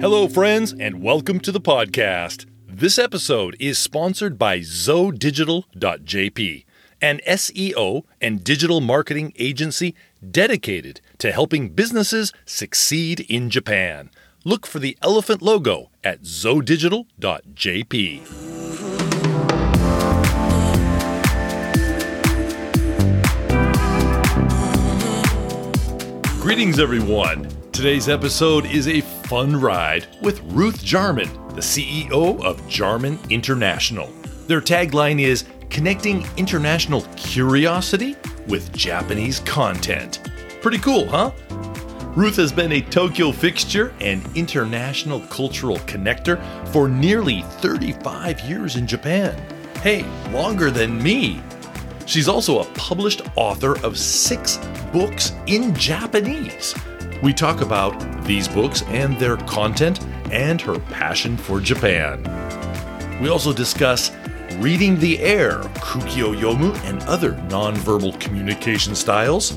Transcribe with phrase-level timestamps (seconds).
[0.00, 2.46] Hello, friends, and welcome to the podcast.
[2.66, 6.64] This episode is sponsored by ZoDigital.jp,
[7.00, 9.94] an SEO and digital marketing agency
[10.30, 14.10] dedicated to helping businesses succeed in Japan.
[14.44, 18.24] Look for the elephant logo at zodigital.jp.
[26.42, 27.48] Greetings, everyone.
[27.74, 34.06] Today's episode is a fun ride with Ruth Jarman, the CEO of Jarman International.
[34.46, 38.14] Their tagline is Connecting International Curiosity
[38.46, 40.20] with Japanese Content.
[40.62, 41.32] Pretty cool, huh?
[42.14, 48.86] Ruth has been a Tokyo fixture and international cultural connector for nearly 35 years in
[48.86, 49.36] Japan.
[49.82, 51.42] Hey, longer than me.
[52.06, 54.58] She's also a published author of six
[54.92, 56.72] books in Japanese.
[57.24, 59.98] We talk about these books and their content
[60.30, 62.22] and her passion for Japan.
[63.22, 64.12] We also discuss
[64.58, 69.56] reading the air, kuuki yomu, and other nonverbal communication styles.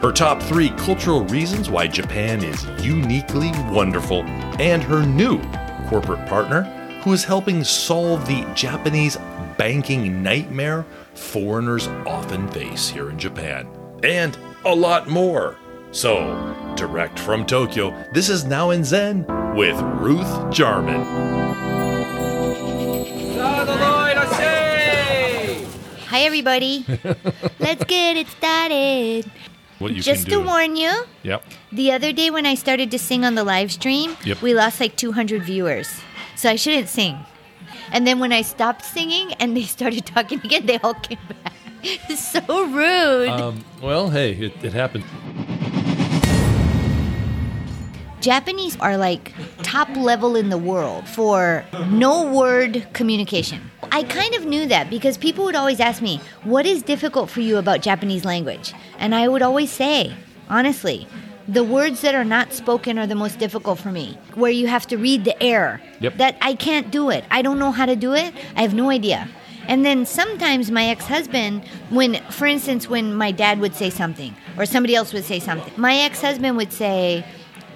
[0.00, 4.22] Her top three cultural reasons why Japan is uniquely wonderful,
[4.60, 5.42] and her new
[5.88, 6.62] corporate partner
[7.02, 9.16] who is helping solve the Japanese
[9.58, 13.68] banking nightmare foreigners often face here in Japan.
[14.04, 15.58] And a lot more.
[15.92, 21.04] So, direct from Tokyo, this is Now in Zen with Ruth Jarman.
[26.08, 26.86] Hi, everybody.
[27.60, 29.30] Let's get it started.
[29.80, 31.04] What you Just to warn you.
[31.24, 31.44] Yep.
[31.72, 34.40] The other day when I started to sing on the live stream, yep.
[34.40, 36.00] we lost like 200 viewers.
[36.36, 37.18] So I shouldn't sing.
[37.90, 41.52] And then when I stopped singing and they started talking again, they all came back.
[41.84, 43.28] It's so rude.
[43.28, 45.04] Um, well, hey, it, it happened.
[48.22, 49.32] Japanese are like
[49.64, 53.60] top level in the world for no word communication.
[53.90, 57.40] I kind of knew that because people would always ask me, What is difficult for
[57.40, 58.72] you about Japanese language?
[58.98, 60.14] And I would always say,
[60.48, 61.08] honestly,
[61.48, 64.86] the words that are not spoken are the most difficult for me, where you have
[64.86, 65.82] to read the air.
[65.98, 66.18] Yep.
[66.18, 67.24] That I can't do it.
[67.28, 68.32] I don't know how to do it.
[68.54, 69.28] I have no idea.
[69.66, 74.34] And then sometimes my ex husband, when, for instance, when my dad would say something
[74.56, 77.24] or somebody else would say something, my ex husband would say,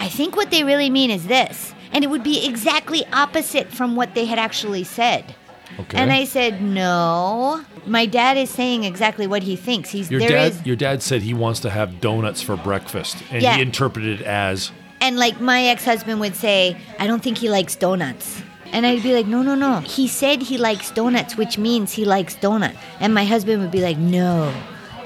[0.06, 1.74] I think what they really mean is this.
[1.92, 5.34] And it would be exactly opposite from what they had actually said.
[5.80, 5.98] Okay.
[5.98, 7.62] And I said, No.
[7.86, 9.90] My dad is saying exactly what he thinks.
[9.90, 13.16] He's Your there dad, is- your dad said he wants to have donuts for breakfast,
[13.32, 13.56] and Yeah.
[13.56, 17.74] he interpreted it as and like my ex-husband would say, I don't think he likes
[17.76, 18.42] donuts.
[18.72, 19.80] And I'd be like, no, no, no.
[19.80, 22.74] He said he likes donuts, which means he likes donut.
[23.00, 24.52] And my husband would be like, no.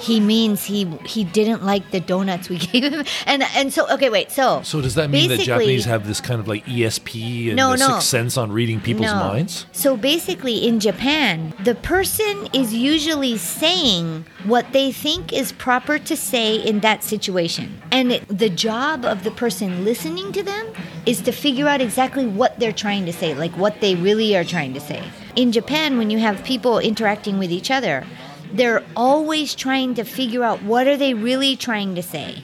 [0.00, 3.04] He means he he didn't like the donuts we gave him.
[3.26, 4.30] And and so okay, wait.
[4.30, 7.72] So So does that mean that Japanese have this kind of like ESP and No,
[7.72, 7.86] the no.
[7.94, 9.18] sixth sense on reading people's No.
[9.18, 9.66] minds?
[9.72, 16.16] So basically, in Japan, the person is usually saying what they think is proper to
[16.16, 17.80] say in that situation.
[17.92, 20.66] And it, the job of the person listening to them
[21.06, 24.44] is to figure out exactly what they're trying to say, like what they really are
[24.44, 25.02] trying to say.
[25.36, 28.04] In Japan, when you have people interacting with each other,
[28.52, 32.42] they're always trying to figure out what are they really trying to say.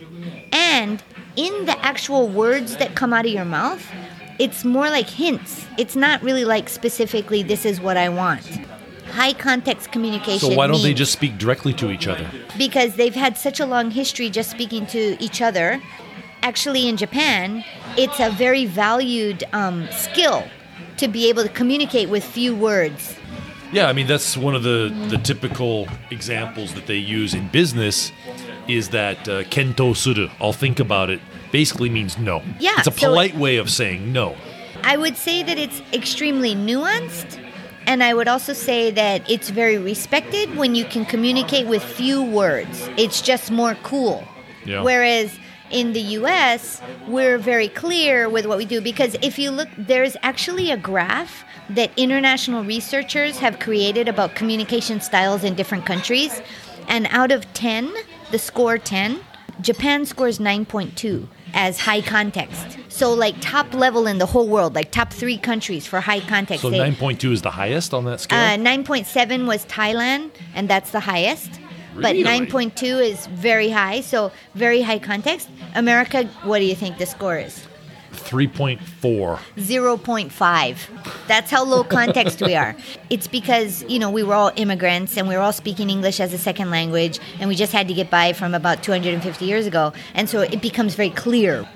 [0.53, 1.03] And
[1.37, 3.85] in the actual words that come out of your mouth,
[4.39, 5.67] it's more like hints.
[5.79, 8.47] It's not really like specifically, this is what I want.
[9.13, 10.51] High context communication.
[10.51, 12.29] So why don't they just speak directly to each other?
[12.59, 15.81] Because they've had such a long history just speaking to each other.
[16.43, 17.65] Actually, in Japan,
[17.97, 20.45] it's a very valued um, skill
[20.99, 23.17] to be able to communicate with few words.
[23.77, 28.11] Yeah, I mean that's one of the the typical examples that they use in business
[28.69, 30.31] is that uh, kento suru.
[30.41, 31.21] I'll think about it.
[31.53, 32.43] Basically means no.
[32.59, 34.35] Yeah, it's a so- polite way of saying no.
[34.83, 37.39] I would say that it's extremely nuanced,
[37.87, 42.23] and I would also say that it's very respected when you can communicate with few
[42.23, 42.89] words.
[42.97, 44.25] It's just more cool.
[44.65, 44.83] Yeah.
[44.83, 45.39] Whereas
[45.71, 50.17] in the US, we're very clear with what we do because if you look, there's
[50.23, 56.41] actually a graph that international researchers have created about communication styles in different countries.
[56.89, 57.93] And out of 10,
[58.31, 59.21] the score 10,
[59.61, 62.79] Japan scores 9.2 as high context.
[62.89, 66.63] So, like top level in the whole world, like top three countries for high context.
[66.63, 68.39] So nine point two is the highest on that scale.
[68.39, 71.61] uh, 9.7 was Thailand, and that's the highest.
[71.97, 72.23] Really?
[72.23, 75.49] But 9.2 is very high, so very high context.
[75.75, 77.65] America, what do you think the score is?
[78.13, 79.39] Three point four.
[79.57, 81.27] 0.5.
[81.27, 82.75] That's how low context we are.
[83.11, 86.33] It's because, you know, we were all immigrants and we were all speaking English as
[86.33, 89.93] a second language and we just had to get by from about 250 years ago.
[90.15, 91.67] And so it becomes very clear.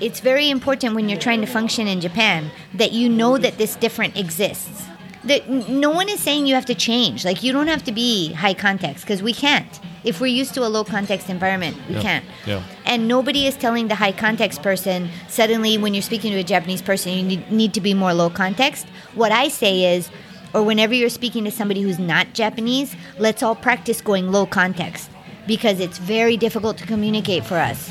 [0.00, 3.76] it's very important when you're trying to function in Japan that you know that this
[3.76, 4.86] different exists.
[5.24, 7.24] That no one is saying you have to change.
[7.24, 9.80] Like you don't have to be high context because we can't.
[10.02, 12.24] If we're used to a low context environment, we Yeah, can't.
[12.46, 12.62] yeah.
[12.86, 16.80] And nobody is telling the high context person suddenly when you're speaking to a Japanese
[16.80, 18.86] person you need, need to be more low context.
[19.14, 20.08] What I say is,
[20.54, 25.10] or whenever you're speaking to somebody who's not Japanese, let's all practice going low context
[25.46, 27.90] because it's very difficult to communicate for us.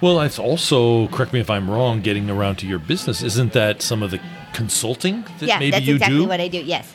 [0.00, 3.22] Well, it's also, correct me if I'm wrong, getting around to your business.
[3.22, 4.20] Isn't that some of the
[4.54, 6.26] consulting that yeah, maybe that's you exactly do?
[6.26, 6.58] what I do.
[6.58, 6.94] Yes.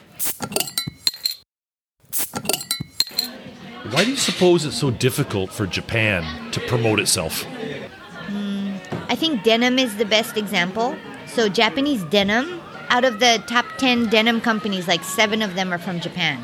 [3.91, 7.43] Why do you suppose it's so difficult for Japan to promote itself?
[7.43, 8.75] Hmm,
[9.09, 10.95] I think denim is the best example.
[11.27, 15.77] So Japanese denim, out of the top 10 denim companies, like 7 of them are
[15.77, 16.43] from Japan.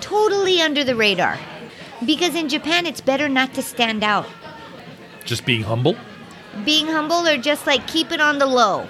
[0.00, 1.38] Totally under the radar.
[2.04, 4.26] Because in Japan it's better not to stand out.
[5.24, 5.96] Just being humble?
[6.64, 8.86] being humble or just like keep it on the low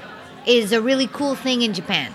[0.47, 2.13] is a really cool thing in Japan.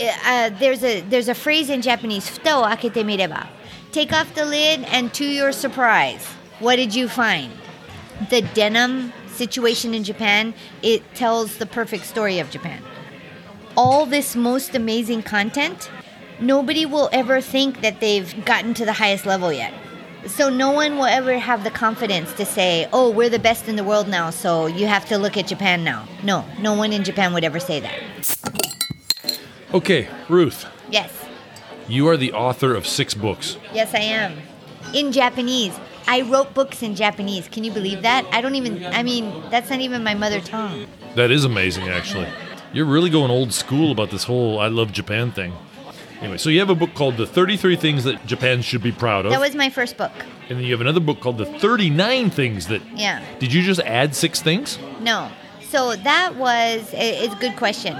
[0.00, 3.46] Uh, there's a there's a phrase in Japanese, "Futa o akete mireba."
[3.92, 6.24] Take off the lid, and to your surprise,
[6.60, 7.52] what did you find?
[8.30, 10.54] The denim situation in Japan.
[10.82, 12.82] It tells the perfect story of Japan.
[13.76, 15.90] All this most amazing content,
[16.40, 19.72] nobody will ever think that they've gotten to the highest level yet.
[20.26, 23.76] So no one will ever have the confidence to say, "Oh, we're the best in
[23.76, 27.04] the world now, so you have to look at Japan now." No, no one in
[27.04, 27.98] Japan would ever say that.
[29.72, 31.10] Okay, Ruth, Yes.
[31.88, 33.56] you are the author of six books.
[33.72, 34.34] Yes, I am.
[34.92, 35.72] In Japanese.
[36.08, 37.46] I wrote books in Japanese.
[37.46, 38.24] Can you believe that?
[38.32, 40.86] I don't even I mean, that's not even my mother tongue.
[41.14, 42.26] That is amazing, actually.
[42.72, 45.52] You're really going old school about this whole I love Japan thing.
[46.20, 49.24] Anyway, so you have a book called The 33 Things That Japan Should Be Proud
[49.24, 49.32] of.
[49.32, 50.12] That was my first book.
[50.50, 52.82] And then you have another book called The 39 Things That.
[52.94, 53.24] Yeah.
[53.38, 54.78] Did you just add six things?
[55.00, 55.30] No.
[55.62, 57.96] So that was, it's a good question.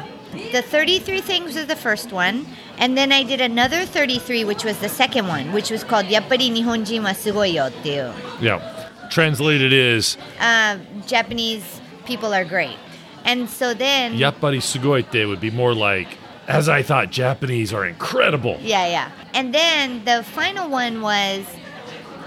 [0.53, 2.47] The 33 Things was the first one.
[2.77, 6.51] And then I did another 33, which was the second one, which was called Yappari
[6.51, 8.13] Nihonjin wa sugoi yo you.
[8.41, 8.89] Yeah.
[9.11, 12.77] Translated is uh, Japanese people are great.
[13.25, 14.15] And so then.
[14.15, 16.20] Yappari sugoi te would be more like
[16.51, 18.59] as I thought, Japanese are incredible.
[18.61, 19.11] Yeah, yeah.
[19.35, 21.47] And then the final one was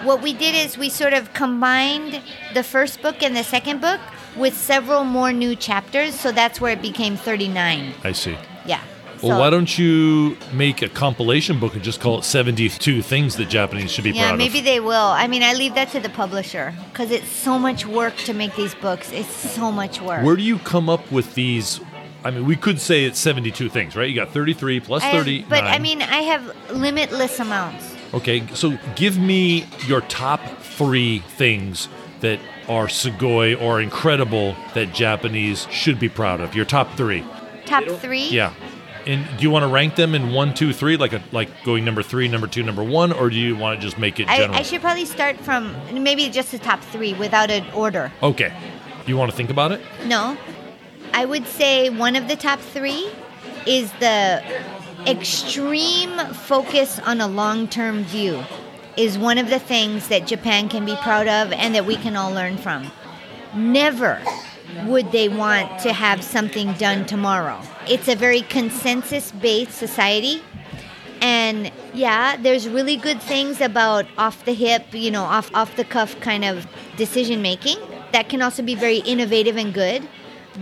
[0.04, 2.22] what we did is we sort of combined
[2.54, 4.00] the first book and the second book
[4.38, 7.94] with several more new chapters, so that's where it became 39.
[8.04, 8.38] I see.
[8.66, 8.80] Yeah.
[9.22, 13.36] Well, So- why don't you make a compilation book and just call it 72 Things
[13.36, 14.96] That Japanese Should Be Yeah, Proud maybe they will.
[15.24, 18.56] I mean, I leave that to the publisher because it's so much work to make
[18.56, 19.12] these books.
[19.12, 20.24] It's so much work.
[20.26, 21.80] Where do you come up with these?
[22.25, 24.08] I mean, we could say it's 72 things, right?
[24.10, 25.50] You got 33 plus I have- 39.
[25.50, 27.94] but I mean, I have limitless amounts.
[28.14, 31.88] Okay, so give me your top three things
[32.22, 32.40] that
[32.70, 36.56] are sugoi or incredible that Japanese should be proud of.
[36.56, 37.24] Your top three.
[37.66, 38.30] Top three?
[38.30, 38.54] Yeah.
[39.06, 41.84] And do you want to rank them in one, two, three, like a like going
[41.84, 44.46] number three, number two, number one, or do you want to just make it I.
[44.46, 48.12] I should probably start from maybe just the top three without an order.
[48.22, 48.54] okay.
[49.06, 49.81] You want to think about it?
[50.06, 50.38] No.
[51.13, 53.07] I would say one of the top three
[53.68, 54.44] is the
[55.06, 58.44] extreme focus on a long term view,
[58.98, 62.15] is one of the things that Japan can be proud of and that we can
[62.15, 62.92] all learn from.
[63.56, 64.21] Never
[64.86, 67.62] would they want to have something done tomorrow.
[67.88, 70.42] It's a very consensus based society.
[71.21, 75.85] And yeah, there's really good things about off the hip, you know, off off the
[75.85, 76.66] cuff kind of
[76.97, 77.78] decision making
[78.14, 80.07] that can also be very innovative and good.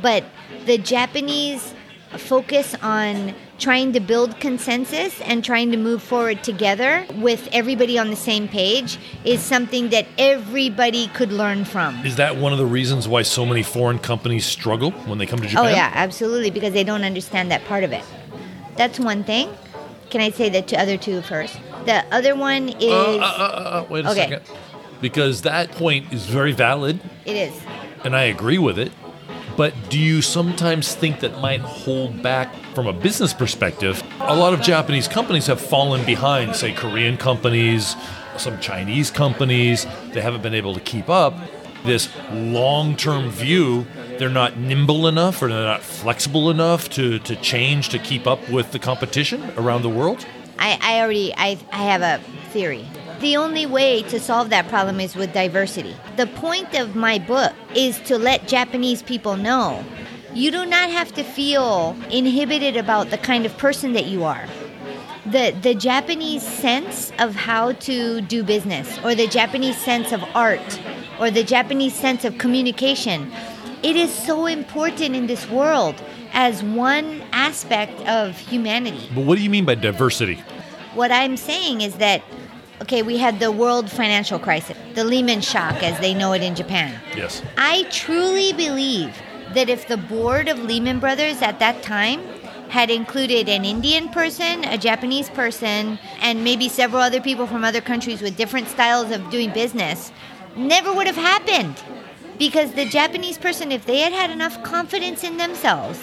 [0.02, 0.24] But
[0.66, 1.74] the Japanese
[2.18, 8.10] focus on trying to build consensus and trying to move forward together with everybody on
[8.10, 12.04] the same page is something that everybody could learn from.
[12.06, 15.40] Is that one of the reasons why so many foreign companies struggle when they come
[15.40, 15.66] to Japan?
[15.66, 18.04] Oh yeah, absolutely, because they don't understand that part of it.
[18.76, 19.50] That's one thing.
[20.10, 21.58] Can I say the two, other two first?
[21.86, 24.22] The other one is Uh, uh, uh, uh, wait a Okay.
[24.22, 24.42] second.
[25.00, 27.54] Because that point is very valid, it is.
[28.04, 28.92] and I agree with it.
[29.58, 34.04] But do you sometimes think that might hold back from a business perspective?
[34.22, 37.96] A lot of Japanese companies have fallen behind, say Korean companies,
[38.38, 39.86] some Chinese companies.
[40.14, 41.34] They haven't been able to keep up.
[41.84, 47.36] This long term view, they're not nimble enough or they're not flexible enough to, to
[47.36, 50.26] change to keep up with the competition around the world?
[50.60, 52.86] I, I already I, I have a theory.
[53.22, 55.96] The only way to solve that problem is with diversity.
[56.18, 59.84] The point of my book is to let Japanese people know
[60.34, 64.48] you do not have to feel inhibited about the kind of person that you are.
[65.26, 70.80] The the Japanese sense of how to do business or the Japanese sense of art
[71.20, 73.32] or the Japanese sense of communication
[73.84, 75.96] It is so important in this world
[76.34, 79.10] as one aspect of humanity.
[79.16, 80.36] But what do you mean by diversity?
[80.94, 82.22] What I'm saying is that,
[82.82, 86.56] okay, we had the world financial crisis, the Lehman shock as they know it in
[86.56, 87.00] Japan.
[87.16, 87.42] Yes.
[87.58, 89.16] I truly believe
[89.54, 92.22] that if the board of Lehman Brothers at that time
[92.70, 97.82] had included an Indian person, a Japanese person, and maybe several other people from other
[97.82, 100.12] countries with different styles of doing business,
[100.56, 101.76] never would have happened.
[102.40, 106.00] Because the Japanese person, if they had had enough confidence in themselves,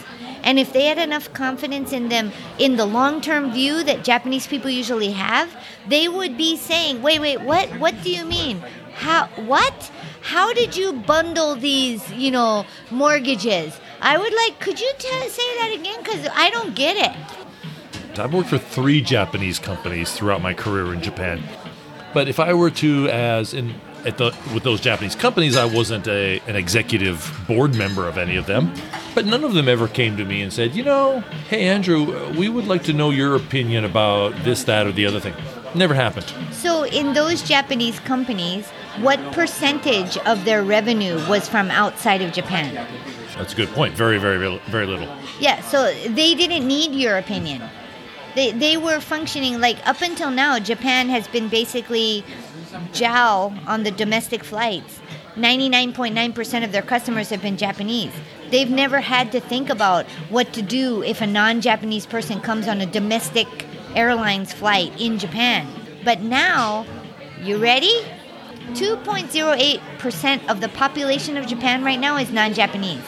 [0.49, 4.47] and if they had enough confidence in them in the long term view that Japanese
[4.47, 5.55] people usually have,
[5.87, 7.69] they would be saying, wait, wait, what?
[7.79, 8.63] What do you mean?
[8.95, 9.93] How, what?
[10.23, 13.79] How did you bundle these, you know, mortgages?
[14.01, 16.03] I would like, could you t- say that again?
[16.03, 18.19] Because I don't get it.
[18.19, 21.43] I've worked for three Japanese companies throughout my career in Japan.
[22.15, 23.75] But if I were to, as in
[24.05, 28.37] at the with those Japanese companies, I wasn't a an executive board member of any
[28.37, 28.73] of them.
[29.15, 32.49] But none of them ever came to me and said, you know, hey Andrew, we
[32.49, 35.35] would like to know your opinion about this, that, or the other thing.
[35.75, 36.33] Never happened.
[36.51, 38.67] So, in those Japanese companies,
[39.01, 42.87] what percentage of their revenue was from outside of Japan?
[43.37, 43.95] That's a good point.
[43.95, 44.39] Very, very,
[44.69, 45.09] very little.
[45.39, 47.63] Yeah, so they didn't need your opinion.
[48.35, 52.25] They, they were functioning like up until now, Japan has been basically
[52.93, 55.01] JAL on the domestic flights.
[55.37, 58.13] 99.9% of their customers have been Japanese.
[58.51, 62.67] They've never had to think about what to do if a non Japanese person comes
[62.67, 63.47] on a domestic
[63.95, 65.69] airlines flight in Japan.
[66.05, 66.87] But now,
[67.43, 68.05] you ready?
[68.73, 73.05] 2.08% of the population of Japan right now is non Japanese.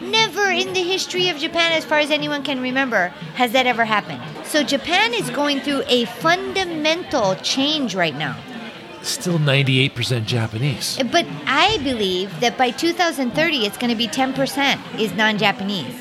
[0.00, 3.84] Never in the history of Japan, as far as anyone can remember, has that ever
[3.84, 4.22] happened.
[4.46, 8.36] So Japan is going through a fundamental change right now.
[9.04, 10.98] Still 98% Japanese.
[11.12, 15.94] But I believe that by 2030, it's going to be 10% is non Japanese.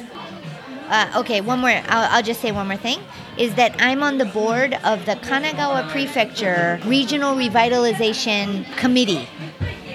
[0.88, 1.70] Uh, okay, one more.
[1.70, 3.00] I'll, I'll just say one more thing.
[3.38, 9.28] Is that I'm on the board of the Kanagawa Prefecture Regional Revitalization Committee.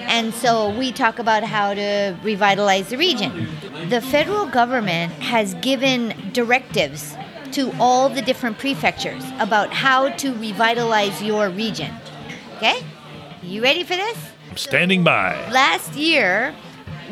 [0.00, 3.48] And so we talk about how to revitalize the region.
[3.88, 7.16] The federal government has given directives
[7.52, 11.94] to all the different prefectures about how to revitalize your region.
[12.56, 12.82] Okay?
[13.42, 14.18] You ready for this?
[14.50, 15.48] I'm standing by.
[15.50, 16.54] Last year,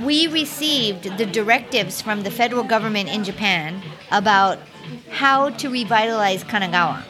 [0.02, 3.80] we received the directives from the federal government in Japan
[4.10, 4.58] about
[5.10, 7.04] how to revitalize Kanagawa.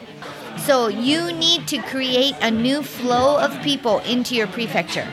[0.59, 5.07] So you need to create a new flow of people into your prefecture.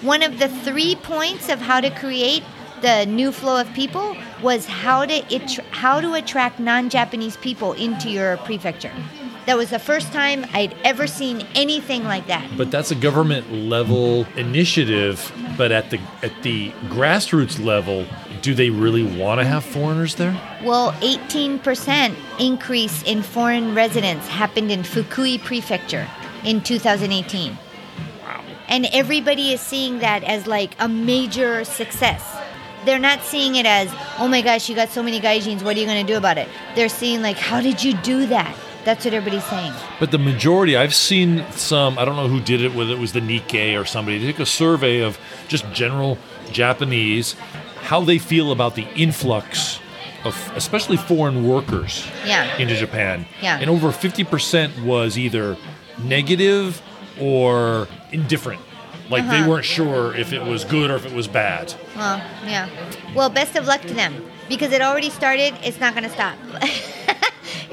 [0.00, 2.44] One of the three points of how to create
[2.82, 8.10] the new flow of people was how to it, how to attract non-Japanese people into
[8.10, 8.92] your prefecture.
[9.46, 12.56] That was the first time I'd ever seen anything like that.
[12.56, 15.32] But that's a government level initiative.
[15.58, 18.06] But at the at the grassroots level,
[18.40, 20.38] do they really want to have foreigners there?
[20.62, 26.08] Well, 18% increase in foreign residents happened in Fukui Prefecture
[26.44, 27.58] in 2018.
[28.66, 32.36] And everybody is seeing that as like a major success.
[32.84, 35.80] They're not seeing it as, oh my gosh, you got so many gaijins, what are
[35.80, 36.48] you going to do about it?
[36.74, 38.54] They're seeing, like, how did you do that?
[38.84, 39.72] That's what everybody's saying.
[39.98, 43.12] But the majority, I've seen some, I don't know who did it, whether it was
[43.12, 46.18] the Nikkei or somebody, they took a survey of just general
[46.52, 47.34] Japanese,
[47.82, 49.80] how they feel about the influx
[50.24, 52.56] of especially foreign workers Yeah.
[52.58, 53.26] into Japan.
[53.42, 53.58] Yeah.
[53.60, 55.56] And over 50% was either
[56.02, 56.80] negative
[57.20, 58.60] or indifferent.
[59.10, 59.50] Like they Uh-huh.
[59.50, 61.74] weren't sure if it was good or if it was bad.
[61.96, 62.68] Well, yeah.
[63.14, 65.54] Well, best of luck to them because it already started.
[65.62, 66.34] It's not going to stop.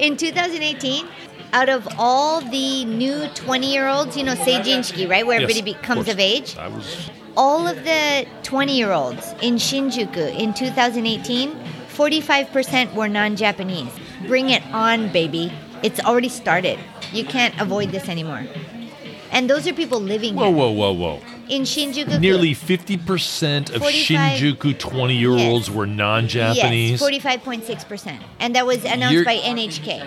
[0.02, 1.06] In 2018,
[1.52, 5.74] out of all the new 20 year olds, you know, Seijinshiki, right, where Yes, everybody
[5.74, 6.08] becomes course.
[6.08, 11.52] of age, I was all of the 20 year olds in Shinjuku in 2018,
[11.94, 13.92] 45% were non Japanese.
[14.26, 15.52] Bring it on, baby.
[15.84, 16.80] It's already started.
[17.12, 18.44] You can't avoid this anymore.
[19.30, 20.56] And those are people living Whoa, here.
[20.56, 21.20] whoa, whoa, whoa.
[21.48, 22.18] In Shinjuku.
[22.20, 25.76] Nearly 50% of Shinjuku 20 year olds Yes.
[25.76, 26.92] were non Japanese.
[26.92, 28.20] Yes, 45.6%.
[28.40, 30.02] And that was announced You're- by NHK.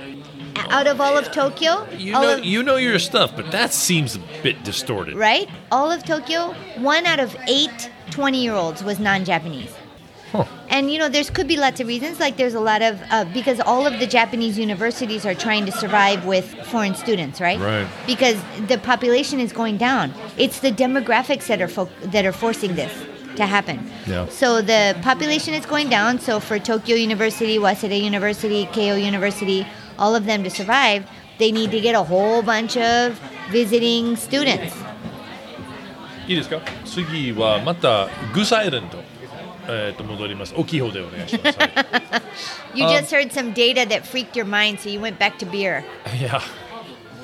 [0.69, 4.15] Out of all of Tokyo, You know, of, you know your stuff, but that seems
[4.15, 5.15] a bit distorted.
[5.15, 5.49] right?
[5.71, 9.69] All of Tokyo, one out of eight 20 year olds was non Japanese.
[10.34, 10.44] Huh.
[10.68, 12.20] And you know, there's could be lots of reasons.
[12.20, 15.72] Like there's a lot of uh, because all of the Japanese universities are trying to
[15.72, 17.58] survive with foreign students, right?
[17.58, 17.88] Right.
[18.06, 20.14] Because the population is going down.
[20.38, 22.92] It's the demographics that are fo- that are forcing this
[23.36, 23.90] to happen.
[24.06, 24.28] Yeah.
[24.28, 26.20] So the population is going down.
[26.20, 29.66] So for Tokyo University, Waseda University, Keio University,
[29.98, 31.08] all of them to survive,
[31.38, 33.18] they need to get a whole bunch of
[33.50, 34.74] visiting students.
[36.28, 39.02] いいですか次はまたグサイランド
[39.68, 40.54] えー、と戻ります。
[40.56, 41.58] おきほでお願いし ます。
[41.58, 41.70] はい
[42.74, 45.46] You Um, just heard some data that freaked your mind, so you went back to
[45.50, 45.82] beer.
[46.20, 46.40] yeah.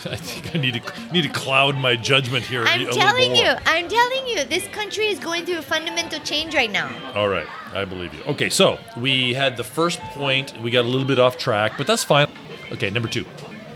[0.05, 2.63] I think I need to need to cloud my judgment here.
[2.63, 3.43] a I'm little telling more.
[3.45, 6.89] you, I'm telling you, this country is going through a fundamental change right now.
[7.15, 8.23] All right, I believe you.
[8.27, 10.53] Okay, so we had the first point.
[10.63, 12.29] We got a little bit off track, but that's fine.
[12.73, 13.25] Okay, number two.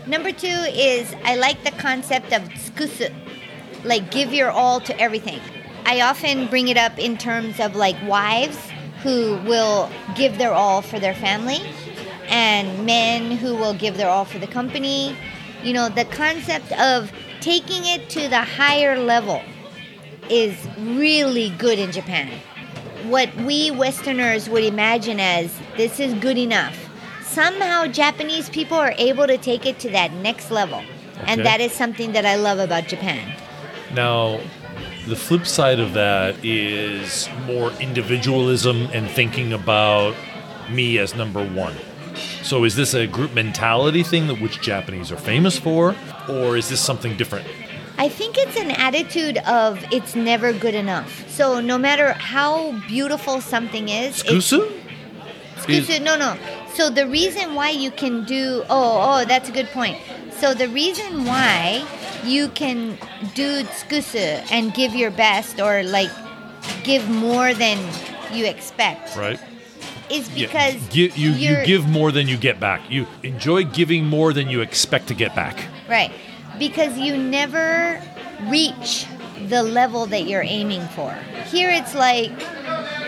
[0.07, 3.11] Number two is I like the concept of tsukusu,
[3.83, 5.39] like give your all to everything.
[5.86, 8.58] I often bring it up in terms of like wives
[9.04, 11.60] who will give their all for their family
[12.28, 15.16] and men who will give their all for the company.
[15.62, 19.40] You know, the concept of taking it to the higher level
[20.28, 22.32] is really good in Japan.
[23.04, 26.76] What we Westerners would imagine as this is good enough.
[27.22, 30.82] Somehow Japanese people are able to take it to that next level.
[31.26, 33.36] And that is something that I love about Japan.
[33.94, 34.40] Now,
[35.06, 40.14] the flip side of that is more individualism and thinking about
[40.70, 41.74] me as number one.
[42.42, 45.94] So, is this a group mentality thing that which Japanese are famous for,
[46.28, 47.46] or is this something different?
[47.98, 51.28] I think it's an attitude of it's never good enough.
[51.30, 54.70] So no matter how beautiful something is, Tsukusu?
[55.68, 56.36] Me, no, no.
[56.74, 59.96] So the reason why you can do oh oh that's a good point.
[60.30, 61.86] So the reason why
[62.26, 62.98] you can
[63.34, 66.10] do tsukusu and give your best or like
[66.82, 67.78] give more than
[68.32, 69.38] you expect Right.
[70.10, 72.80] is because gi- you you you're- give more than you get back.
[72.90, 75.56] You enjoy giving more than you expect to get back.
[75.88, 76.10] right
[76.58, 78.00] because you never
[78.48, 79.06] reach
[79.48, 81.12] the level that you're aiming for.
[81.52, 82.32] Here it's like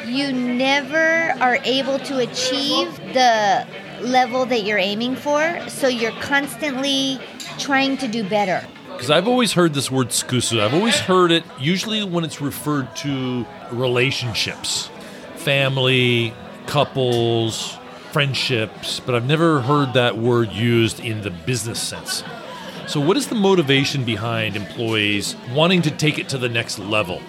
[0.06, 3.66] you never are able to achieve the
[4.00, 7.18] level that you're aiming for, so you're constantly
[7.58, 8.62] trying to do better.
[8.99, 10.59] Because I've always heard this word tsukusu.
[10.59, 14.90] I've always heard it usually when it's referred to relationships,
[15.37, 16.35] family,
[16.67, 17.78] couples,
[18.11, 22.25] friendships, but I've never heard that word used in the business sense.
[22.88, 27.22] So, what is the motivation behind employees wanting to take it to the next level?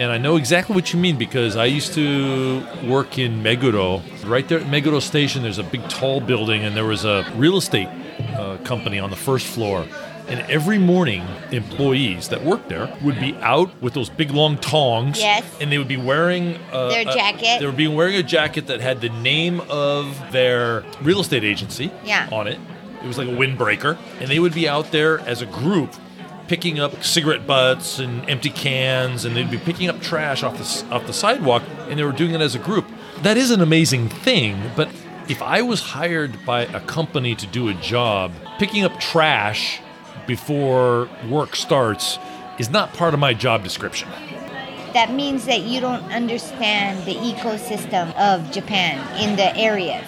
[0.00, 4.02] And I know exactly what you mean because I used to work in Meguro.
[4.28, 7.58] Right there at Meguro Station, there's a big tall building, and there was a real
[7.58, 7.88] estate
[8.34, 9.86] uh, company on the first floor.
[10.30, 15.18] And every morning, employees that worked there would be out with those big long tongs.
[15.18, 15.44] Yes.
[15.60, 17.58] And they would be wearing uh, Their a- jacket.
[17.60, 21.90] they would be wearing a jacket that had the name of their real estate agency
[22.04, 22.28] Yeah.
[22.30, 22.58] on it.
[23.02, 23.98] It was like a windbreaker.
[24.20, 25.92] And they would be out there as a group
[26.46, 30.94] picking up cigarette butts and empty cans and they'd be picking up trash off the
[30.94, 32.86] off the sidewalk and they were doing it as a group.
[33.22, 34.88] That is an amazing thing, but
[35.28, 39.80] if I was hired by a company to do a job, picking up trash
[40.34, 42.16] before work starts
[42.60, 44.08] is not part of my job description.
[44.92, 50.06] That means that you don't understand the ecosystem of Japan in the areas.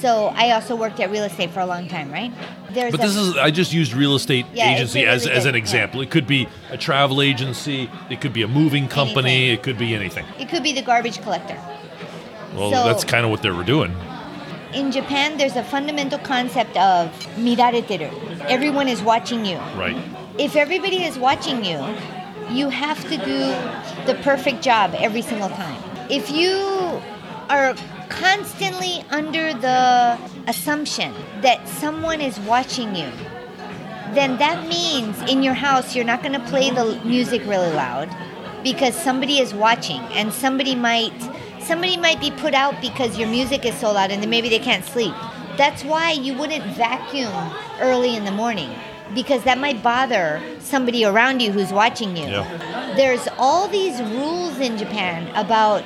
[0.00, 2.32] So I also worked at real estate for a long time, right?
[2.70, 5.44] There's But a- this is I just used real estate Yeah, agency a as, as
[5.44, 5.58] an good- yeah.
[5.58, 6.00] example.
[6.00, 9.54] It could be a travel agency, it could be a moving company, Anything.
[9.54, 10.26] it could be anything.
[10.40, 11.56] it could be the garbage collector.
[12.56, 13.94] Well, So- that's kind of what they were doing.
[14.74, 18.10] In Japan, there's a fundamental concept of mirareteru.
[18.46, 19.58] Everyone is watching you.
[19.76, 19.96] Right.
[20.38, 21.78] If everybody is watching you,
[22.50, 23.38] you have to do
[24.06, 25.80] the perfect job every single time.
[26.10, 27.00] If you
[27.48, 27.74] are
[28.08, 33.10] constantly under the assumption that someone is watching you,
[34.14, 38.08] then that means in your house you're not going to play the music really loud
[38.62, 41.14] because somebody is watching and somebody might
[41.66, 44.58] somebody might be put out because your music is so loud and then maybe they
[44.58, 45.14] can't sleep.
[45.56, 47.32] That's why you wouldn't vacuum
[47.80, 48.70] early in the morning
[49.14, 52.26] because that might bother somebody around you who's watching you.
[52.26, 52.94] Yeah.
[52.96, 55.82] There's all these rules in Japan about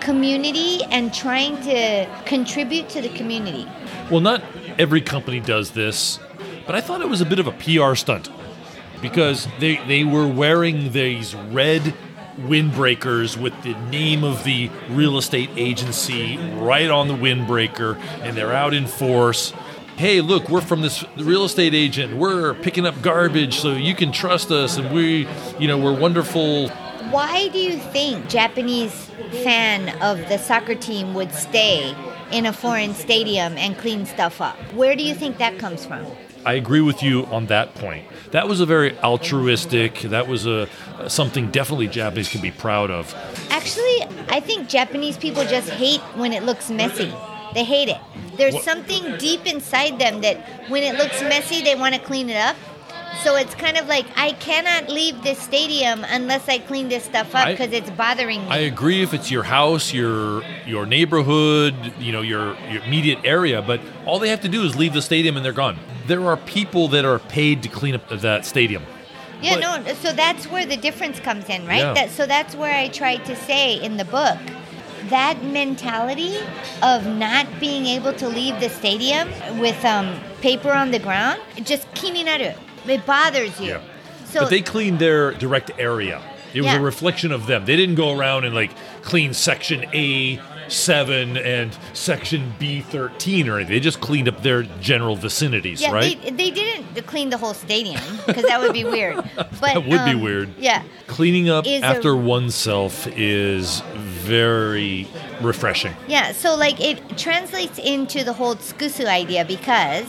[0.00, 3.66] community and trying to contribute to the community.
[4.10, 4.42] Well, not
[4.78, 6.18] every company does this,
[6.66, 8.30] but I thought it was a bit of a PR stunt
[9.02, 11.94] because they they were wearing these red
[12.46, 18.52] windbreakers with the name of the real estate agency right on the windbreaker and they're
[18.52, 19.52] out in force.
[19.96, 22.16] Hey, look, we're from this real estate agent.
[22.16, 26.68] We're picking up garbage so you can trust us and we, you know, we're wonderful.
[27.10, 29.10] Why do you think Japanese
[29.42, 31.94] fan of the soccer team would stay
[32.30, 34.56] in a foreign stadium and clean stuff up?
[34.72, 36.06] Where do you think that comes from?
[36.44, 38.06] I agree with you on that point.
[38.30, 40.00] That was a very altruistic.
[40.00, 40.68] That was a
[41.08, 43.14] something definitely Japanese can be proud of.
[43.50, 47.12] Actually, I think Japanese people just hate when it looks messy.
[47.54, 47.98] They hate it.
[48.36, 52.30] There's What- something deep inside them that when it looks messy, they want to clean
[52.30, 52.56] it up.
[53.22, 57.34] So it's kind of like I cannot leave this stadium unless I clean this stuff
[57.34, 58.48] up because it's bothering me.
[58.48, 63.60] I agree if it's your house, your your neighborhood, you know, your, your immediate area,
[63.60, 65.78] but all they have to do is leave the stadium and they're gone.
[66.06, 68.84] There are people that are paid to clean up that stadium.
[69.42, 69.94] Yeah, But- no.
[69.94, 71.78] So that's where the difference comes in, right?
[71.78, 71.94] Yeah.
[71.94, 74.38] That so that's where I tried to say in the book
[75.08, 76.36] that mentality
[76.82, 81.90] of not being able to leave the stadium with um, paper on the ground, just
[81.92, 82.54] kininaru.
[82.86, 83.68] It bothers you.
[83.70, 83.80] Yeah.
[84.26, 86.22] So but they cleaned their direct area.
[86.54, 86.78] It was Yeah.
[86.78, 87.64] a reflection of them.
[87.64, 88.70] They didn't go around and like
[89.02, 93.74] clean section A seven and section B thirteen or anything.
[93.74, 96.20] They just cleaned up their general vicinities, yeah, right?
[96.22, 99.16] they, they didn't clean the whole stadium because that would be weird.
[99.36, 100.50] But That would be um, weird.
[100.58, 100.82] Yeah.
[101.08, 105.08] Cleaning up Is a- after oneself is very
[105.40, 105.94] refreshing.
[106.08, 110.06] Yeah, so like it translates into the whole tsukusu idea because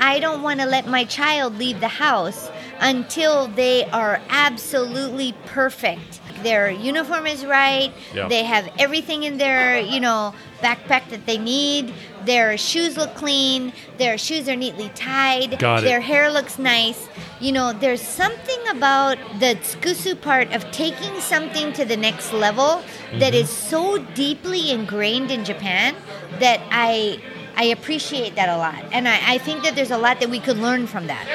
[0.00, 6.20] I don't want to let my child leave the house until they are absolutely perfect.
[6.42, 7.92] Their uniform is right.
[8.14, 8.28] Yeah.
[8.28, 11.92] They have everything in their, you know, backpack that they need.
[12.24, 13.72] Their shoes look clean.
[13.96, 15.58] Their shoes are neatly tied.
[15.58, 15.86] Got it.
[15.86, 17.08] Their hair looks nice.
[17.40, 22.82] You know, there's something about the tsukusu part of taking something to the next level
[23.14, 23.42] that Mm-hmm.
[23.42, 25.96] is so deeply ingrained in Japan
[26.38, 27.20] that I
[27.58, 28.84] I appreciate that a lot.
[28.92, 31.26] And I, I think that there's a lot that we could learn from that.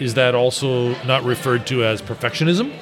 [0.00, 2.74] Is that also not referred to as perfectionism?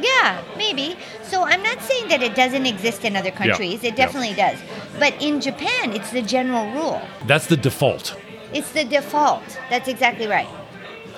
[0.00, 0.96] Yeah, maybe.
[1.22, 3.84] So I'm not saying that it doesn't exist in other countries.
[3.84, 4.04] It yeah.
[4.04, 4.58] definitely does.
[4.98, 7.00] But in Japan, it's the general rule.
[7.28, 8.16] That's the default.
[8.52, 9.44] It's the default.
[9.70, 10.48] That's exactly right.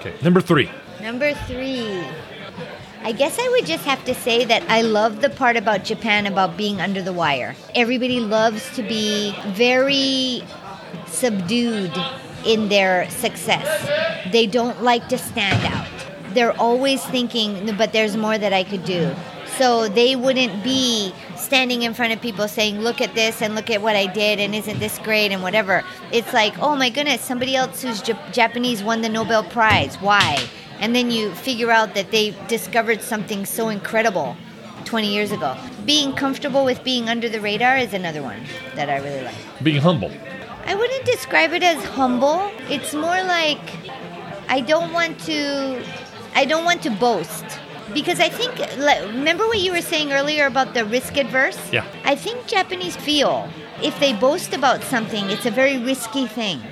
[0.00, 0.14] Okay.
[0.22, 0.70] Number three.
[1.00, 2.04] Number three.
[3.02, 6.26] I guess I would just have to say that I love the part about Japan
[6.26, 7.54] about being under the wire.
[7.74, 10.42] Everybody loves to be very
[11.06, 11.92] subdued
[12.44, 14.30] in their success.
[14.32, 15.88] They don't like to stand out.
[16.34, 19.14] They're always thinking, but there's more that I could do.
[19.56, 23.70] So they wouldn't be standing in front of people saying, look at this and look
[23.70, 25.84] at what I did and isn't this great and whatever.
[26.10, 29.94] It's like, oh my goodness, somebody else who's Jap- Japanese won the Nobel Prize.
[29.96, 30.44] Why?
[30.80, 34.36] And then you figure out that they discovered something so incredible
[34.84, 35.56] 20 years ago.
[35.86, 38.42] Being comfortable with being under the radar is another one
[38.74, 39.36] that I really like.
[39.62, 40.10] Being humble.
[40.66, 42.50] I wouldn't describe it as humble.
[42.68, 43.60] It's more like
[44.48, 45.84] I don't want to
[46.34, 47.44] I don't want to boast
[47.92, 51.58] because I think like, remember what you were saying earlier about the risk adverse?
[51.70, 51.86] Yeah.
[52.04, 53.48] I think Japanese feel
[53.82, 56.62] if they boast about something, it's a very risky thing.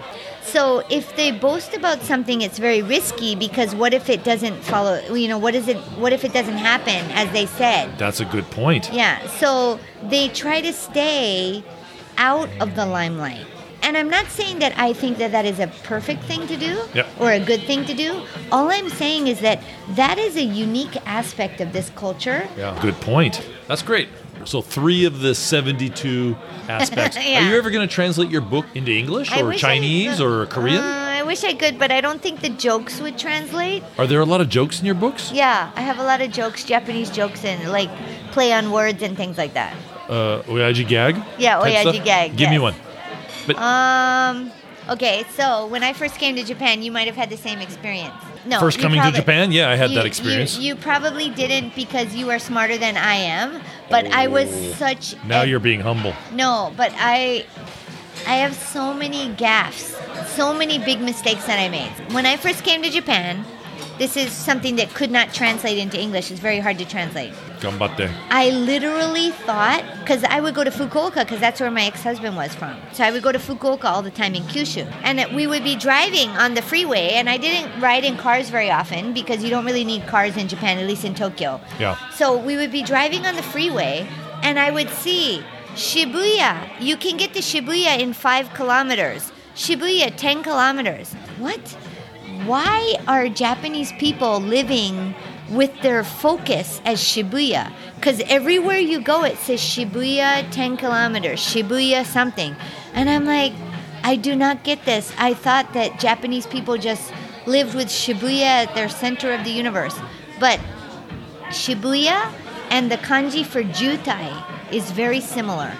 [0.42, 5.00] So if they boast about something, it's very risky because what if it doesn't follow?
[5.14, 5.76] You know, what is it?
[5.96, 7.96] What if it doesn't happen as they said?
[7.98, 8.92] That's a good point.
[8.92, 11.62] Yeah, so they try to stay
[12.18, 13.46] out of the limelight.
[13.82, 16.78] And I'm not saying that I think that that is a perfect thing to do
[16.94, 17.06] Yep.
[17.20, 18.22] or a good thing to do.
[18.50, 22.48] All I'm saying is that that is a unique aspect of this culture.
[22.56, 22.78] Yeah.
[22.80, 23.46] Good point.
[23.68, 24.08] That's great.
[24.44, 26.36] So three of the 72
[26.68, 27.16] aspects.
[27.22, 27.44] Yeah.
[27.46, 30.80] Are you ever going to translate your book into English or Chinese or Korean?
[30.82, 33.82] Uh, I wish I could, but I don't think the jokes would translate.
[33.98, 35.30] Are there a lot of jokes in your books?
[35.32, 37.90] Yeah, I have a lot of jokes, Japanese jokes, and like
[38.32, 39.74] play on words and things like that.
[40.08, 41.16] Uh, Oyaji gag?
[41.38, 42.74] Yeah, oyaji gag, Give me one.
[43.46, 44.52] But Um.
[44.88, 48.14] Okay, so when I first came to Japan, you might have had the same experience.
[48.44, 49.52] No, First coming to Japan?
[49.52, 50.58] Yeah, I had you- that experience.
[50.58, 55.14] You, you probably didn't because you are smarter than I am, but I was such.
[55.14, 55.18] Oh.
[55.28, 56.14] now a- you're being humble.
[56.32, 57.46] No, but I.
[58.26, 59.94] I have so many gaffes,
[60.28, 61.90] so many big mistakes that I made.
[62.12, 63.44] When I first came to Japan,
[64.02, 66.32] this is something that could not translate into English.
[66.32, 67.32] It's very hard to translate.
[67.60, 68.12] Gambatte.
[68.30, 72.34] I literally thought, because I would go to Fukuoka, because that's where my ex husband
[72.34, 72.76] was from.
[72.92, 74.84] So I would go to Fukuoka all the time in Kyushu.
[75.04, 78.50] And that we would be driving on the freeway, and I didn't ride in cars
[78.50, 81.60] very often because you don't really need cars in Japan, at least in Tokyo.
[81.78, 81.94] Yeah.
[82.10, 84.08] So we would be driving on the freeway,
[84.42, 85.44] and I would see
[85.76, 86.50] Shibuya.
[86.80, 89.30] You can get to Shibuya in five kilometers.
[89.54, 91.12] Shibuya, 10 kilometers.
[91.38, 91.60] What?
[92.46, 95.14] Why are Japanese people living
[95.50, 97.72] with their focus as Shibuya?
[97.96, 102.56] Because everywhere you go, it says Shibuya 10 kilometers, Shibuya something.
[102.94, 103.52] And I'm like,
[104.02, 105.12] I do not get this.
[105.18, 107.12] I thought that Japanese people just
[107.46, 109.96] lived with Shibuya at their center of the universe.
[110.40, 110.58] But
[111.50, 112.32] Shibuya
[112.70, 115.72] and the kanji for Jutai is very similar.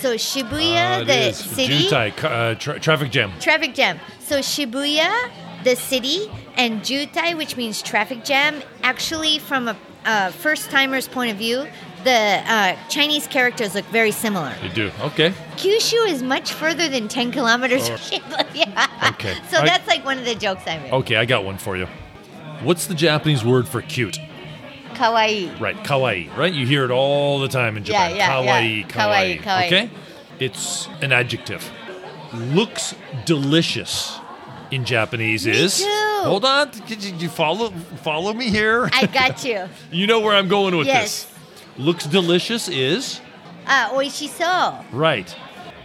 [0.00, 3.32] So Shibuya, Uh, the city, Jutai, uh, tra- traffic jam.
[3.40, 3.98] traffic jam.
[4.20, 5.10] So Shibuya,
[5.66, 11.32] the city, and Jutai, which means traffic jam, actually from a uh, first timer's point
[11.32, 11.66] of view,
[12.04, 14.54] the uh, Chinese characters look very similar.
[14.62, 14.90] You do.
[15.00, 15.30] Okay.
[15.56, 17.90] Kyushu is much further than 10 kilometers.
[17.90, 17.98] Oh.
[19.12, 19.34] Okay.
[19.50, 20.92] So I- that's like one of the jokes I made.
[20.92, 21.86] Okay, I got one for you.
[22.62, 24.18] What's the Japanese word for cute?
[24.94, 25.58] Kawaii.
[25.60, 26.52] Right, kawaii, right?
[26.54, 28.16] You hear it all the time in Yeah, Japan.
[28.16, 28.86] yeah, kawaii, yeah.
[28.88, 29.66] kawaii, Kawaii, kawaii.
[29.66, 29.90] Okay?
[30.38, 31.68] It's an adjective.
[32.32, 34.18] Looks delicious
[34.70, 35.86] in Japanese Me is too.
[36.22, 37.70] Hold on, did you, you follow
[38.02, 38.88] follow me here?
[38.92, 39.68] I got you.
[39.92, 41.24] you know where I'm going with Yes.
[41.24, 41.32] this.
[41.78, 43.20] Looks delicious is
[43.66, 44.84] Uh, oishiso.
[44.92, 45.34] right.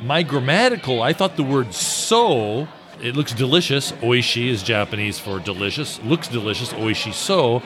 [0.02, 2.67] My grammatical, I thought the word so
[3.02, 3.91] it looks delicious.
[3.94, 6.00] Oishi is Japanese for delicious.
[6.04, 6.72] Looks delicious.
[6.74, 7.62] Oishi so.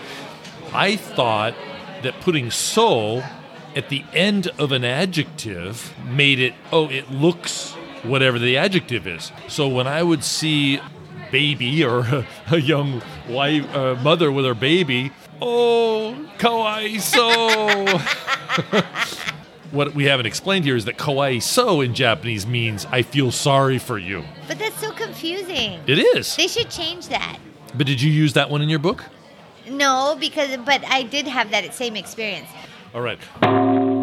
[0.73, 1.53] I thought
[2.03, 3.23] that putting so
[3.75, 7.73] at the end of an adjective made it, oh, it looks
[8.03, 9.31] whatever the adjective is.
[9.47, 10.79] So when I would see
[11.31, 15.11] baby or a young wife, uh, mother with her baby,
[15.41, 17.25] oh, kawaii so.
[19.71, 23.77] what we haven't explained here is that kawaii so in Japanese means I feel sorry
[23.77, 24.23] for you.
[24.47, 25.81] But that's so confusing.
[25.87, 26.35] It is.
[26.35, 27.37] They should change that.
[27.75, 29.03] But did you use that one in your book?
[29.69, 32.47] No, because but I did have that same experience.
[32.93, 33.19] All right.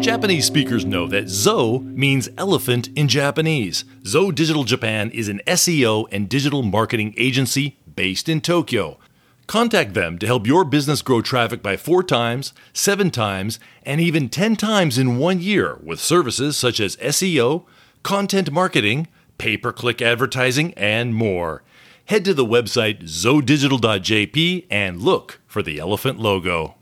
[0.03, 3.85] Japanese speakers know that Zo means elephant in Japanese.
[4.05, 8.99] Zo Digital Japan is an SEO and digital marketing agency based in Tokyo.
[9.47, 14.27] Contact them to help your business grow traffic by four times, seven times, and even
[14.27, 17.63] 10 times in one year with services such as SEO,
[18.03, 21.63] content marketing, pay per click advertising, and more.
[22.07, 26.75] Head to the website zodigital.jp and look for the elephant logo.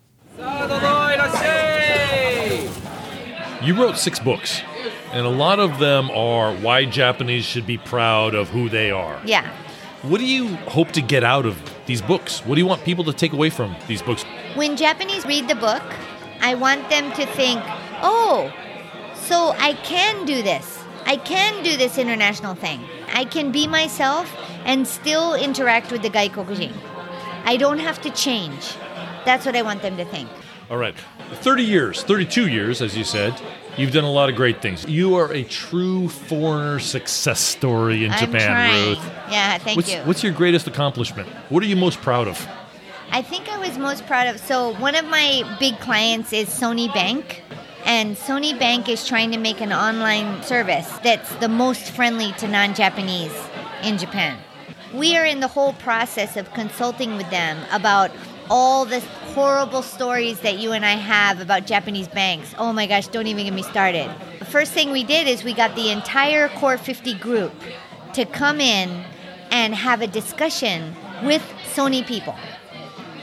[3.64, 4.62] You wrote six books,
[5.12, 9.22] and a lot of them are why Japanese should be proud of who they are.
[9.24, 9.48] Yeah.
[10.02, 12.44] What do you hope to get out of these books?
[12.44, 14.24] What do you want people to take away from these books?
[14.56, 15.84] When Japanese read the book,
[16.42, 17.62] I want them to think,
[18.02, 18.52] "Oh,
[19.14, 20.80] so I can do this.
[21.06, 22.80] I can do this international thing.
[23.14, 26.74] I can be myself and still interact with the gaikokujin.
[27.46, 28.74] I don't have to change."
[29.24, 30.30] That's what I want them to think.
[30.72, 30.96] All right.
[31.36, 33.40] 30 years, 32 years, as you said.
[33.78, 34.86] You've done a lot of great things.
[34.86, 38.90] You are a true foreigner success story in I'm Japan, trying.
[38.90, 39.12] Ruth.
[39.30, 40.00] Yeah, thank What's, you.
[40.00, 41.30] what's your greatest accomplishment?
[41.50, 42.46] What are you most proud of?
[43.12, 44.40] I think I was most proud of.
[44.40, 47.44] So, one of my big clients is Sony Bank.
[47.84, 52.48] And Sony Bank is trying to make an online service that's the most friendly to
[52.48, 53.34] non Japanese
[53.84, 54.38] in Japan.
[54.94, 58.12] We are in the whole process of consulting with them about
[58.52, 59.00] all the
[59.34, 62.54] horrible stories that you and I have about Japanese banks.
[62.58, 64.12] Oh my gosh, don't even get me started.
[64.40, 67.54] The first thing we did is we got the entire Core 50 group
[68.14, 69.06] to come in
[69.52, 71.42] and have a discussion with
[71.74, 72.36] Sony people.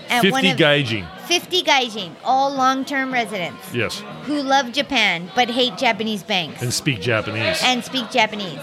[0.08, 1.06] And 50 one gaijin.
[1.26, 4.02] 50 gaijin, all long-term residents Yes.
[4.22, 7.60] who love Japan but hate Japanese banks And speak Japanese.
[7.62, 8.60] and speak Japanese.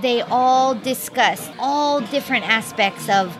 [0.00, 3.36] They all discuss all different aspects of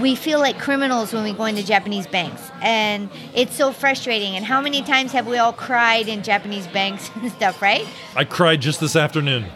[0.00, 4.44] we feel like criminals when we go into Japanese banks and it's so frustrating and
[4.44, 7.86] how many times have we all cried in Japanese banks and stuff, right?
[8.16, 9.46] I cried just this afternoon.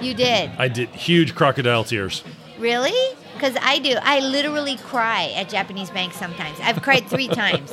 [0.00, 0.50] You did.
[0.58, 2.24] I did huge crocodile tears.
[2.58, 2.92] Really?
[3.34, 3.96] Because I do.
[4.02, 6.58] I literally cry at Japanese banks sometimes.
[6.60, 7.72] I've cried three times.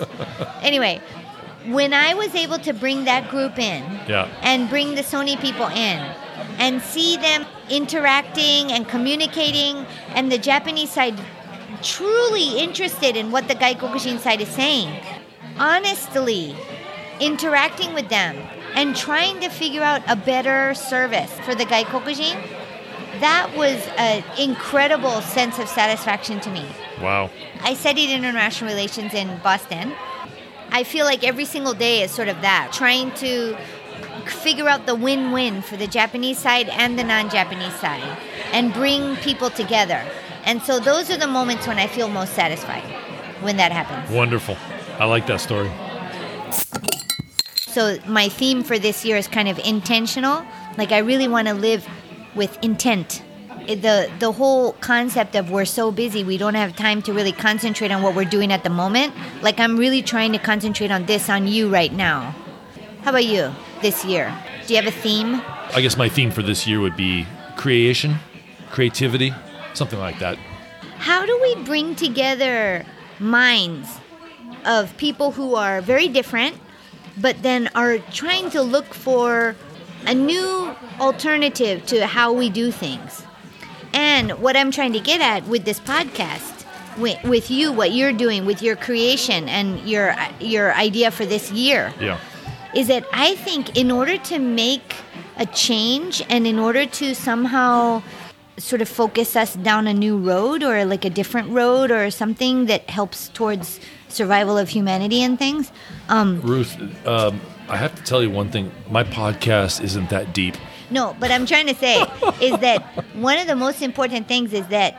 [0.62, 1.02] Anyway,
[1.67, 4.28] when I was able to bring that group in Yeah.
[4.41, 6.00] and bring the Sony people in
[6.58, 11.15] and see them interacting and communicating, and the Japanese side
[11.84, 15.04] truly interested in what the Gaikokujin side is saying,
[15.58, 16.56] honestly
[17.20, 18.36] interacting with them
[18.74, 22.41] and trying to figure out a better service for the Gaikokujin,
[23.20, 26.65] that was an incredible sense of satisfaction to me.
[27.02, 27.30] Wow.
[27.62, 29.94] I studied international relations in Boston.
[30.72, 33.58] I feel like every single day is sort of that, trying to
[34.26, 38.17] figure out the win win for the Japanese side and the non Japanese side
[38.54, 40.04] and bring people together.
[40.46, 42.84] And so those are the moments when I feel most satisfied
[43.42, 44.10] when that happens.
[44.16, 44.58] Wonderful.
[45.00, 45.72] I like that story.
[47.56, 50.46] So my theme for this year is kind of intentional.
[50.78, 51.88] Like I really want to live
[52.36, 53.24] with intent.
[53.68, 57.92] The the whole concept of we're so busy we don't have time to really concentrate
[57.92, 59.14] on what we're doing at the moment.
[59.42, 62.36] Like I'm really trying to concentrate on this on you right now.
[63.04, 63.52] How about you
[63.82, 64.36] this year?
[64.68, 65.42] Do you have a theme?
[65.74, 67.26] I guess my theme for this year would be
[67.56, 68.16] creation,
[68.72, 69.34] creativity,
[69.74, 70.38] something like that.
[70.98, 72.86] How do we bring together
[73.20, 73.90] minds
[74.66, 76.56] of people who are very different,
[77.18, 79.56] but then are trying to look for
[80.06, 83.24] a new alternative to how we do things?
[83.94, 86.66] And what I'm trying to get at with this podcast,
[86.98, 91.52] with, with you, what you're doing with your creation and your your idea for this
[91.52, 92.18] year, Yeah.
[92.74, 94.96] is that I think in order to make
[95.38, 98.02] a change and in order to somehow
[98.62, 102.67] sort of focus us down a new road or like a different road or something
[102.67, 105.71] that helps towards survival of humanity and things.
[106.10, 108.71] Um, Ruth, um, I have to tell you one thing.
[108.89, 110.56] My podcast isn't that deep.
[110.89, 112.02] no, but I'm trying to say
[112.41, 112.82] is that
[113.15, 114.95] one of the most important things is that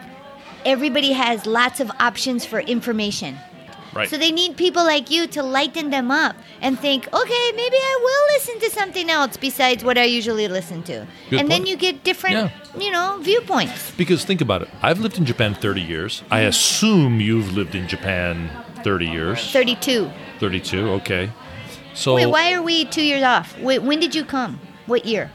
[0.64, 3.38] everybody has lots of options for information.
[3.94, 4.08] Right.
[4.08, 7.98] So they need people like you to lighten them up and think, okay, maybe I
[8.02, 11.06] will listen to something else besides what I usually listen to.
[11.28, 12.50] Good and then you get different, Yeah.
[12.78, 13.90] you know, viewpoints.
[13.96, 14.68] Because think about it.
[14.80, 16.22] I've lived in Japan 30 years.
[16.30, 16.48] I mm-hmm.
[16.48, 18.50] assume you've lived in Japan
[18.82, 19.52] 30 years.
[19.52, 20.10] 32.
[20.40, 21.30] 32, okay.
[21.94, 23.58] So Wait, why are we two years off?
[23.58, 24.58] Wait, when did you come?
[24.86, 25.30] What year?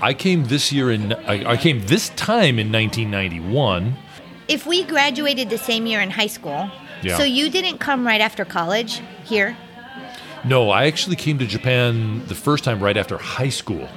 [0.00, 3.96] I came this year in I, I came this time in 1991.
[4.46, 6.70] If we graduated the same year in high school,
[7.02, 7.16] Yeah.
[7.16, 9.56] so you didn't come right after college here?
[10.44, 13.88] No, I actually came to Japan the first time right after high school.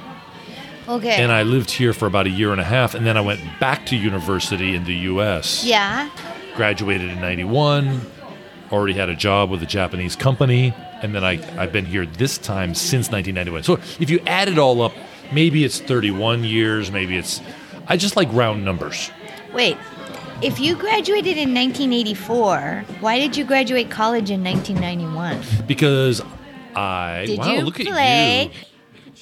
[0.88, 1.22] Okay.
[1.22, 3.40] And I lived here for about a year and a half and then I went
[3.60, 5.64] back to university in the US.
[5.64, 6.10] yeah.
[6.56, 8.00] Graduated in 91,
[8.72, 12.38] already had a job with a Japanese company, and then I, I've been here this
[12.38, 13.62] time since 1991.
[13.62, 14.92] So if you add it all up,
[15.32, 17.40] maybe it's 31 years, maybe it's.
[17.86, 19.10] I just like round numbers.
[19.54, 19.76] Wait.
[20.42, 25.66] If you graduated in 1984, why did you graduate college in 1991?
[25.66, 26.22] Because
[26.74, 27.24] I.
[27.26, 28.46] Did wow, you look play?
[28.46, 28.60] at you.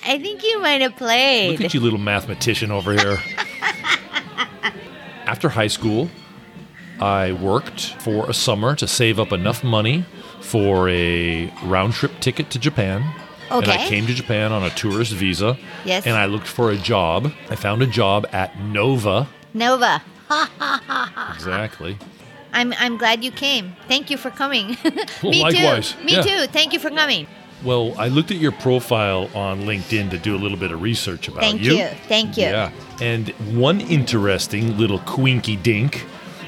[0.06, 1.58] I think you might have played.
[1.58, 3.18] Look at you, little mathematician over here.
[5.26, 6.08] After high school,
[7.00, 10.04] I worked for a summer to save up enough money
[10.40, 13.02] for a round trip ticket to Japan.
[13.50, 13.72] Okay.
[13.72, 15.58] And I came to Japan on a tourist visa.
[15.84, 16.06] Yes.
[16.06, 17.32] And I looked for a job.
[17.50, 19.26] I found a job at Nova.
[19.52, 20.00] Nova.
[21.34, 21.98] Exactly.
[22.52, 23.76] I'm I'm glad you came.
[23.88, 24.76] Thank you for coming.
[25.22, 25.92] Me likewise.
[25.92, 26.04] too.
[26.04, 26.22] Me Yeah.
[26.22, 26.46] too.
[26.46, 27.26] Thank you for coming.
[27.64, 31.26] Well, I looked at your profile on LinkedIn to do a little bit of research
[31.28, 31.76] about Thank you.
[31.76, 32.08] Thank you.
[32.08, 32.44] Thank you.
[32.44, 32.70] Yeah.
[33.00, 33.28] And
[33.60, 36.04] one interesting little quinky dink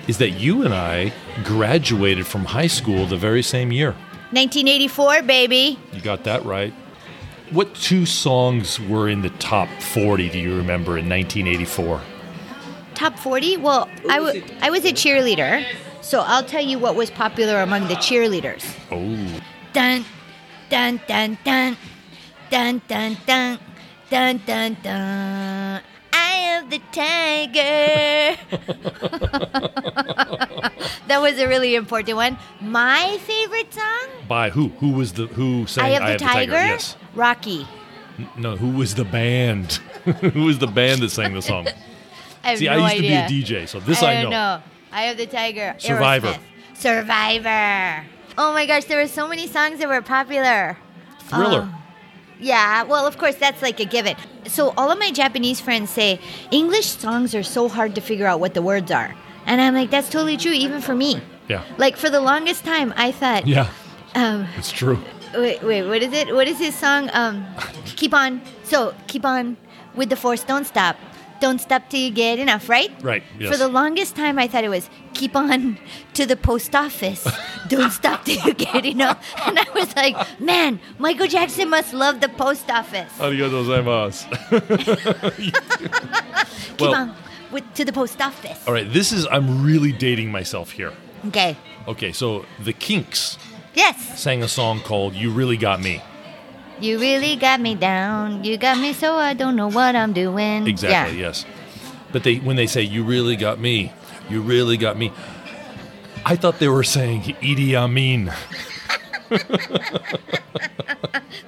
[0.07, 1.12] is that you and I
[1.45, 3.90] graduated from high school the very same year.
[4.33, 5.79] 1984, baby.
[5.93, 6.73] You got that right.
[7.51, 12.01] What two songs were in the top 40 do you remember in 1984?
[13.00, 13.56] Top 40?
[13.56, 14.36] Well, I was?
[14.60, 15.64] I was a cheerleader,
[16.02, 18.62] so I'll tell you what was popular among the cheerleaders.
[18.90, 19.40] Oh,
[19.72, 20.04] Dun,
[20.68, 21.78] dun, dun, dun,
[22.50, 23.58] dun, dun, dun,
[24.10, 25.80] dun, dun, dun.
[26.12, 28.36] Eye of the tiger.
[31.08, 32.36] that was a really important one.
[32.60, 34.68] My favorite song, by who?
[34.80, 36.52] Who was the who sang Eye of the Tiger.
[36.52, 36.98] Yes.
[37.14, 37.66] Rocky.
[38.36, 39.72] No, who was the band?
[40.20, 41.66] who was the band that sang the song?
[42.42, 43.22] I have See, no I used idea.
[43.22, 44.31] to be a DJ, so this I, I know.
[44.31, 44.62] know.
[44.92, 45.74] Eye of the Tiger.
[45.79, 46.29] Survivor.
[46.29, 46.38] Aerosmith.
[47.05, 48.07] Survivor.
[48.38, 50.76] Oh my gosh, there were so many songs that were popular.
[51.20, 51.68] Thriller.
[51.70, 51.76] Oh.
[52.38, 54.16] Yeah, well, of course, that's like a given.
[54.46, 56.18] So, all of my Japanese friends say
[56.50, 59.14] English songs are so hard to figure out what the words are.
[59.46, 61.20] And I'm like, that's totally true, even for me.
[61.48, 61.64] yeah.
[61.76, 63.68] Like, for the longest time, I thought, Yeah,
[64.14, 64.98] um, it's true.
[65.35, 66.35] wait, wait, what is it?
[66.35, 67.11] What is his song?
[67.12, 67.44] Um,
[67.85, 68.40] keep on.
[68.64, 69.57] So, keep on
[69.94, 70.96] with the force, don't stop.
[71.40, 72.90] Don't stop till you get enough, right?
[73.03, 73.50] Right, yes.
[73.50, 75.79] For the longest time, I thought it was keep on
[76.14, 77.26] to the post office.
[77.68, 79.18] Don't stop till you get enough.
[79.46, 83.11] And I was like, man, Michael Jackson must love the post office.
[83.18, 84.29] Arigatou gozaimasu.
[86.76, 87.14] Keep well, on
[87.50, 88.59] with, to the post office.
[88.66, 90.92] all right, this is, I'm really dating myself here.
[91.26, 91.57] Okay.
[91.88, 93.38] Okay, so the Kinks
[93.74, 94.20] Yes.
[94.20, 96.03] sang a song called You Really Got Me.
[96.81, 98.45] You really got me down.
[98.45, 100.66] You got me so I don't know what I'm doing.
[100.66, 101.27] Exactly, Yeah.
[101.29, 101.45] yes.
[102.12, 103.93] But they when they say you really got me,
[104.29, 105.12] you really got me.
[106.25, 108.33] I thought they were saying Idi Amin.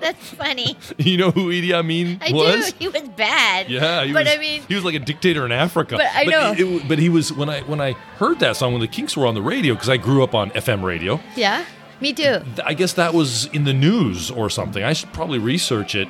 [0.01, 0.77] That's funny.
[0.99, 2.73] You know who Idi Amin I was?
[2.73, 2.79] do.
[2.79, 3.69] He was bad.
[3.71, 5.97] Yeah, he but was, I mean, he was like a dictator in Africa.
[5.97, 6.53] But I know.
[6.53, 9.17] He, it- but he was when I when I heard that song when the Kinks
[9.17, 11.21] were on the radio because I grew up on FM radio.
[11.37, 11.65] yeah,
[12.03, 12.41] me too.
[12.65, 14.83] I guess that was in the news or something.
[14.83, 16.09] I should probably research it.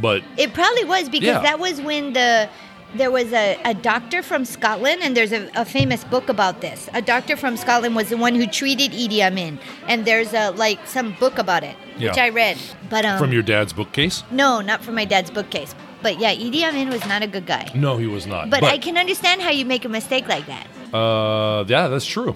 [0.00, 1.40] But It probably was because Yeah.
[1.42, 2.48] that was when the
[2.94, 6.88] there was a, a doctor from Scotland, and there's a, a famous book about this.
[6.92, 10.84] A doctor from Scotland was the one who treated Idi Amin, and there's a like
[10.86, 12.58] some book about it, which I read.
[12.88, 14.24] But um, from your dad's bookcase?
[14.32, 15.74] no, not from my dad's bookcase.
[16.02, 17.70] But yeah, Idi Amin was not a good guy.
[17.74, 18.48] No, he was not.
[18.48, 20.66] But, I can understand how you make a mistake like that.
[20.94, 22.34] Uh, yeah, that's true.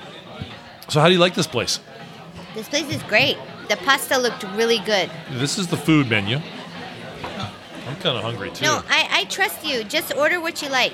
[0.89, 1.81] So how do you like this place?
[2.55, 3.37] This place is great.
[3.69, 5.11] The pasta looked really good.
[5.33, 6.39] This is the food menu.
[7.87, 8.65] I'm kind of hungry too.
[8.65, 9.85] No, I, I trust you.
[9.85, 10.93] Just order what you like.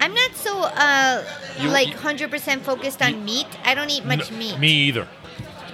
[0.00, 1.24] I'm not so uh,
[1.60, 3.46] You- like 100% focused on meat.
[3.64, 4.58] I don't eat much No, meat.
[4.58, 5.06] Me either.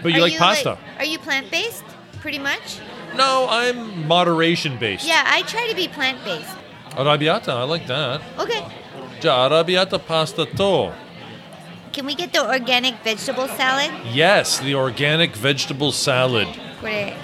[0.02, 0.78] But you Are like pasta?
[0.98, 1.84] are you plant based?
[2.20, 2.78] Pretty much.
[3.16, 5.06] no, I'm moderation based.
[5.06, 6.54] Yeah, I try to be plant based.
[6.92, 8.20] Arrabbiata, I like that.
[8.38, 8.64] Okay.
[9.20, 10.92] Già, arrabbiata pasta to.
[11.93, 13.89] Can we get the organic vegetable salad?
[14.13, 16.47] Yes, the organic vegetable salad.
[16.79, 17.15] これ、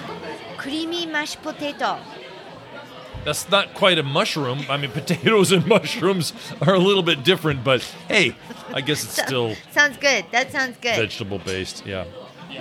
[0.58, 1.96] クリーミーマッシュポテト。
[3.24, 4.58] That's not quite a mushroom.
[4.68, 8.34] I mean, potatoes and mushrooms are a little bit different, but hey,
[8.74, 10.24] I guess it's still Sounds good.
[10.32, 10.96] That sounds good.
[10.96, 11.86] vegetable based.
[11.86, 12.04] Yeah.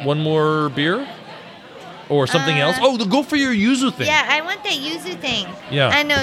[0.03, 1.05] One more beer?
[2.09, 2.77] Or something Uh, else?
[2.81, 4.07] Oh, the- go for your yuzu thing.
[4.07, 5.47] Yeah, I want the 柚子 thing.
[5.71, 5.89] Yeah.
[5.89, 6.15] あの、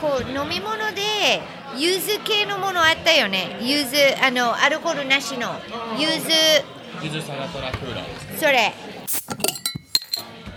[0.00, 1.42] こう、飲み物で、
[1.76, 3.58] 柚子系のものあったよね。
[3.60, 5.54] 柚子、あの、アルコールなしの。
[5.98, 6.64] 柚子、
[7.02, 8.72] ゆずサラトラクーラーですそれ。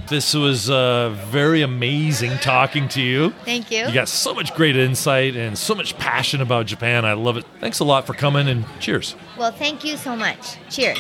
[0.08, 3.32] This was uh, very amazing talking to you.
[3.44, 3.88] Thank you.
[3.88, 7.04] You got so much great insight and so much passion about Japan.
[7.04, 7.46] I love it.
[7.60, 9.16] Thanks a lot for coming and cheers.
[9.38, 10.56] Well, thank you so much.
[10.70, 10.98] Cheers.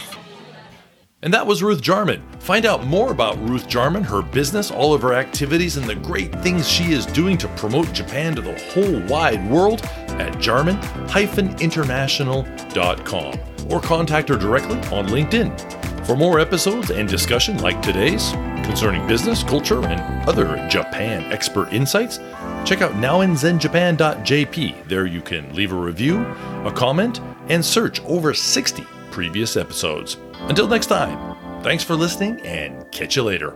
[1.24, 2.20] And that was Ruth Jarman.
[2.40, 6.34] Find out more about Ruth Jarman, her business, all of her activities, and the great
[6.42, 9.82] things she is doing to promote Japan to the whole wide world
[10.18, 13.38] at jarman-international.com
[13.70, 16.04] or contact her directly on LinkedIn.
[16.04, 18.32] For more episodes and discussion like today's
[18.66, 22.18] concerning business, culture, and other Japan expert insights,
[22.64, 24.88] check out nowinzenjapan.jp.
[24.88, 26.26] There you can leave a review,
[26.64, 30.16] a comment, and search over 60 previous episodes.
[30.48, 33.52] Until next time, thanks for listening and catch you later.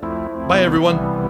[0.48, 1.25] Bye, everyone.